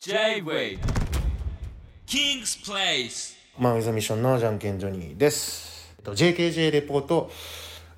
[0.00, 0.78] J-Way
[2.06, 5.92] King's Place マン・ウィズ・ミッションのじゃんけんジョニーです。
[5.98, 7.28] えっと JKJ レポート、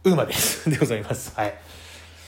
[0.04, 0.64] ウーマです。
[0.71, 1.34] でございます。
[1.36, 1.54] はい。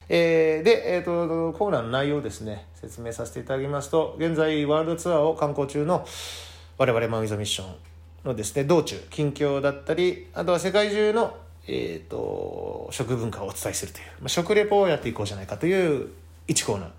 [0.09, 6.07] えーで、えっ、と、コーナーの内容をですね、説明させていただきますと、現在、ワールドツアーを観光中の
[6.77, 7.75] 我々マン・ウィズ・ミッション
[8.25, 11.35] のですね、道中、近況だったり、あとは世界中の、
[11.67, 16.09] えっ、と、食文化をお伝えするという、まあ、食レポをやっていこうじゃないかという
[16.47, 16.89] 1コーナー、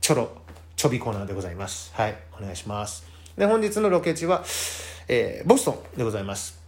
[0.00, 0.41] ちょろ、
[0.82, 1.92] ちょびコーナーでございます。
[1.94, 3.06] はい、お願いします。
[3.36, 4.42] で、本日のロケ地は、
[5.06, 6.60] えーボストンでございます。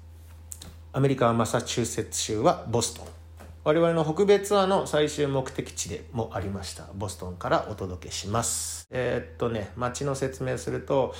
[0.92, 3.06] アメリカ・マサチューセッツ州はボストン。
[3.64, 6.84] 我々の北米ツアーの最終目的地でもありました。
[6.94, 8.86] ボストンからお届けします。
[8.92, 11.12] えーっとね、街の説明すると、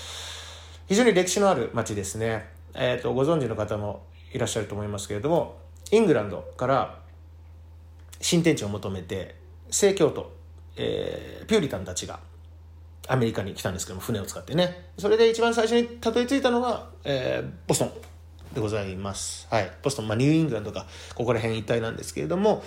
[0.86, 2.48] 非常に歴史のある街ですね。
[2.74, 5.56] えーっと、ご存知の方もいらっしゃると思いますけれども、
[5.90, 7.00] イングランドから
[8.20, 9.34] 新天地を求めて、
[9.68, 10.30] 正教徒、
[10.76, 12.20] えーピューリタンたちが
[13.08, 14.90] アメリカに来たんですけども船を使ってね。
[14.98, 17.92] それで一番最初にたどり着いたのが、えーボストン
[18.54, 19.46] でございます。
[19.50, 19.70] はい。
[19.82, 22.62] ボストン、まあ、ニューイングランドかここら辺一帯なんですけれども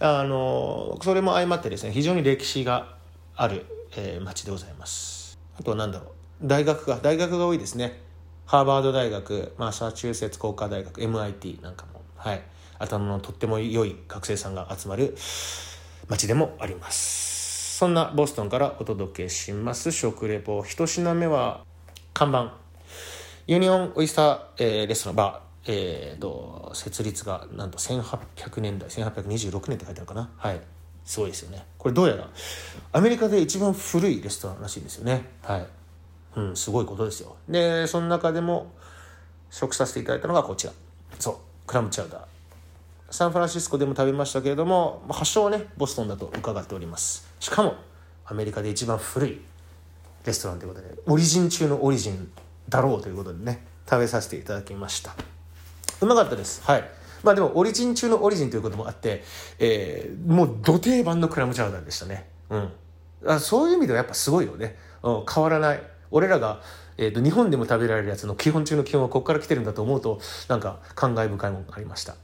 [0.00, 2.96] あのそれも相まってですね非常に歴史が
[3.36, 5.38] ある、えー町でございます。
[5.58, 6.46] あとは何だろう。
[6.46, 8.00] 大学が大学が多いですね。
[8.46, 12.02] ハーバード大学マサチューセッツ工科大学 MIT なんかも。
[12.16, 12.42] はい。
[12.78, 15.16] 頭のとっても良い学生さんが集まる
[16.08, 17.41] 街でもあります。
[17.82, 19.90] そんなボストンからお届けします。
[19.90, 20.62] 食レポ。
[20.62, 21.64] 一品目は
[22.14, 22.54] 看板。
[23.48, 25.16] ユニオンオイスター、えーレストラン。
[25.16, 30.30] バー、えーと設立がなんと1800年代1826年って書いてあるかな。
[30.36, 30.60] はい。
[31.04, 31.66] すごいですよね。
[31.76, 32.30] これどうやら
[32.92, 35.28] アメリカで一番古いレストランらしいんですよね。
[35.42, 35.66] はい。
[36.36, 37.34] うんすごいことですよ。
[37.48, 38.70] でその中でも
[39.50, 40.72] 食させていただいたのがこちら。
[41.18, 41.36] そう。
[41.66, 42.31] クラムチャウダー。
[43.12, 47.28] サンフランシスコでも食べましたけれどもま発祥はねボストンだと伺っております。
[47.38, 47.74] しかも
[48.24, 49.40] アメリカで一番古い
[50.24, 52.32] レストランということでオリジン中のオリジン
[52.70, 55.14] だろうということでね食べさせていただきました。
[56.00, 56.62] うまかったです。
[56.64, 56.84] はい。
[57.22, 59.22] まあでもオリジン中のオリジンということもあって、
[59.58, 62.28] えーもう土定番のクラムチャウダーでしたね。
[62.48, 62.72] うん。
[63.26, 65.82] あそういう意味ではやっぱすごいよね、うん、変わらない。
[66.10, 66.62] 俺らが、
[66.96, 72.16] えーと日本でも食べられるやつの基本中の基本はここから来てるんだと思うとなんか感慨深いものがありました。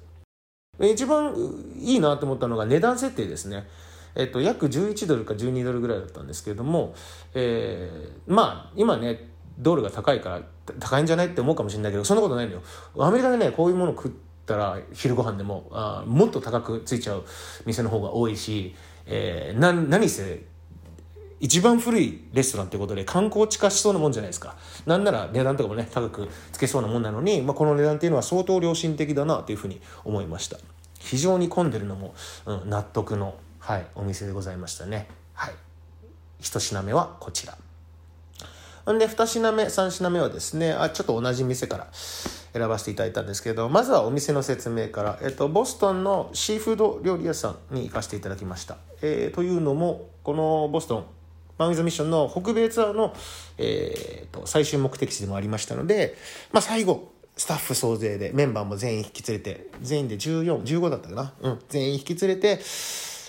[0.81, 1.34] 一番
[1.78, 3.66] いいなと思ったのが値段設定ですね。
[4.15, 6.94] えっと、約11ドルか12ドルぐらいだったんですけれども、
[7.34, 9.28] えーまあ今ね
[9.59, 10.43] ドルが高いから
[10.78, 12.62] 高いんじゃないって思うかもしれないけどそんなことないのよ
[12.99, 14.12] アメリカでねこういうもの食っ
[14.47, 17.25] たら昼ご飯でもあもっと高くついちゃう
[17.66, 18.75] 店の方が多いし、
[19.06, 20.45] えー、な何せ
[21.41, 24.56] 一番古いレストランということで観光地化しそうなもんじゃないですか。
[24.87, 30.59] なんなら値段とかもね高くつけそうなもんなのに、まあ、この値段っていうのは相当良心的だなというふうに思いました。
[30.98, 32.15] 非常に混んでるのも、
[32.47, 35.09] うん、納得の、はい、お店でございましたね。
[35.34, 35.54] はい。
[36.41, 37.56] 一品目はこちら。
[38.93, 51.04] んで2品目3品目はですねあちょっと同じ店から選ばせていただいたんですけどまずはお店の説明から、えっと、ボストンのシーフード料理屋さんに行かせていただきました、えーというのもこのボストン
[51.58, 53.14] マ・ウィズ・ミッションの北米ツアーの、
[53.58, 56.16] えーと最終目的地でもありましたので、
[56.52, 62.60] まあ、最後スタッフ総勢でメンバーも全員引き連れて全員で1415だったかな、うん、全員引き連れて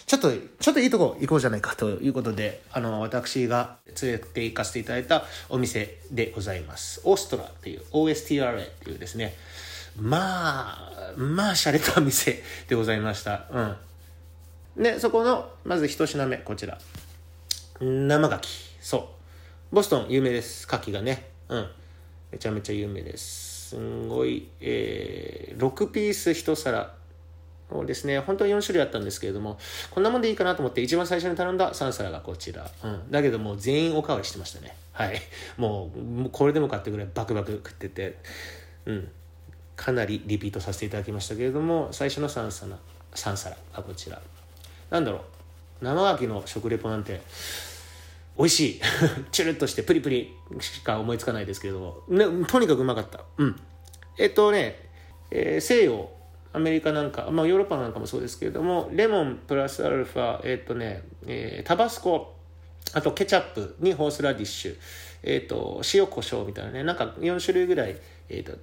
[0.09, 6.99] ちょっと、ちょっといいとこ行こうじゃないかということで、あの、私が連れて行かせていただいたお店でございます。
[7.03, 9.35] オーストラっていう、OSTRA っていうですね、
[9.95, 13.45] まあ、まあ、洒落た店でございました。
[14.75, 14.83] うん。
[14.83, 16.79] で、そこの、まず一品目、こちら。
[17.79, 18.47] 生牡蠣。
[18.81, 18.97] そ
[19.71, 19.75] う。
[19.75, 20.67] ボストン有名です。
[20.67, 21.29] 牡蠣がね。
[21.49, 21.69] うん。
[22.31, 23.59] めちゃめちゃ有名です。
[23.69, 26.95] すんごい、えー、6ピース一皿
[27.69, 29.59] そうですね本当は4種類あったんですけれども
[29.91, 35.21] こんなもんでいいかなと思って一番最初に頼んだ3皿がこちら、うん、だけどもう全員おかわりしてましたねはい
[35.57, 38.17] もうもうこれでもかってぐらいバクバク食ってて
[38.85, 39.11] うん
[39.75, 42.75] かなりリピートさせていただきましたけれども最初の3皿
[43.13, 44.19] 3皿がこちら
[44.89, 45.19] なんだろ
[45.81, 47.21] う生牡蠣の食レポなんて
[48.39, 48.81] 美味しい。
[49.31, 53.25] チュルッとしてプリプリしか思いつかないですけれども、ね、とにかくうまかった。
[53.37, 53.55] うん。
[54.17, 54.89] えっとね、
[55.29, 56.09] えー西洋
[56.51, 62.33] アメリカなんか、まあ、ヨーロッパなんかもそうですけれどもレモンプラスアルファえっとね、えータバスコ
[62.93, 64.77] あとケチャップにホースラディッシュ、
[65.21, 67.97] えっと塩コショウみたいなねなんか4種類ぐらい、
[68.29, 68.53] えっと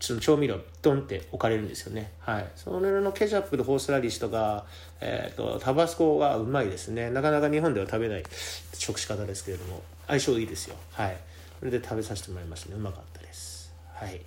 [0.00, 2.12] その調味料ドンって置かれるんですよね。
[2.20, 2.48] はい。
[2.54, 4.64] それのケチャップとホースラディッシュとか、
[5.00, 7.10] えー、とタバスコがうまいですね。
[7.10, 8.22] なかなか日本では食べない
[8.74, 10.76] 食し方ですけれども相性いいですよ。
[10.92, 11.16] はい。
[11.58, 12.76] それで食べさせてもらいましたね。
[12.76, 13.72] うまかったです。
[13.92, 14.20] はい。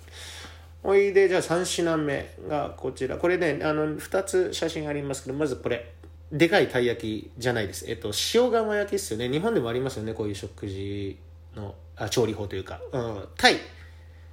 [0.84, 3.16] おいでじゃあ3品目がこちら。
[3.16, 5.92] これねあの2つ写真ありますけどまずこれ。
[6.32, 7.84] でかいたい焼きじゃないです。
[7.88, 9.28] えっと塩釜焼きですよね。
[9.28, 10.14] 日本でもありますよね。
[10.14, 11.18] こういう食事
[11.54, 13.56] のあ調理法というか、うん、タイ。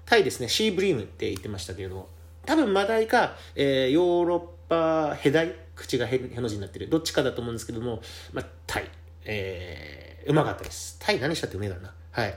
[0.09, 0.50] タイですね。
[0.50, 2.07] シーブリームって言ってましたけれども。
[2.45, 5.53] 多分マダイか、えー、ヨーロッパヘダイ？
[5.75, 6.89] 口がへへの字になってる。
[6.89, 8.01] どっちかだと思うんですけども、
[8.33, 8.89] まあ、タイ、
[9.25, 10.97] えー、うまかったです。
[11.00, 11.94] タイ何したってうめえだな。
[12.11, 12.35] はい。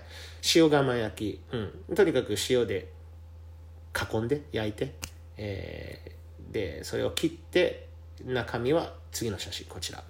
[0.55, 1.41] 塩釜焼き、
[1.89, 2.93] うん、とにかく塩で
[4.13, 4.95] 囲んで焼いて、
[5.39, 7.89] えー、でそれを切って
[8.23, 10.05] 中身は次の写真こちら。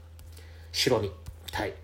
[0.72, 1.12] 白身
[1.52, 1.74] タイ。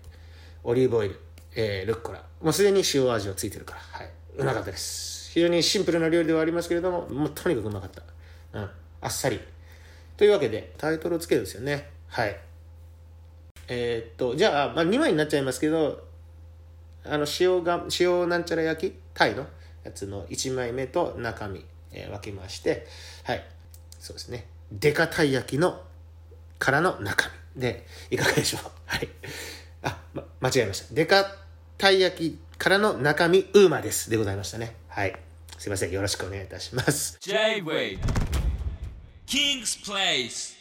[0.65, 1.19] オリーブオイル、
[1.55, 2.21] えー、ルッコラ。
[2.41, 3.79] もうすでに塩味はついてるから。
[3.79, 4.11] はい。
[4.37, 5.18] うまかったです。
[5.33, 8.01] 非常にシンプルな料理ではありますけれどももうとにかくうまかった、
[8.53, 8.69] うん、
[9.01, 9.39] あっさり。
[10.17, 11.89] というわけでタイトルをつけるんですよね。
[12.07, 12.35] はい。
[13.67, 16.03] えー、っとじゃあ、まあ、2枚になっちゃいますけど
[17.05, 18.95] あの塩が塩なんちゃら焼き？
[19.13, 19.45] タイの
[19.83, 22.87] やつの1枚目と中身、えー、分けまして。
[23.23, 23.45] はい。
[23.99, 24.47] そうですね。
[24.71, 25.79] デカたい焼きの
[26.57, 27.61] からの中身。
[27.61, 28.61] でいかがでしょう？
[28.85, 29.07] はい。
[29.83, 30.93] あ、ま、間違えました。
[30.93, 31.23] デカ
[31.77, 34.09] たい焼きからの中身ウーマです。
[34.09, 34.75] でございましたね。
[34.89, 35.15] はい。
[35.57, 35.91] すいません。
[35.91, 37.17] よろしくお願いいたします。
[37.21, 37.99] J-Way
[39.27, 40.58] King's Place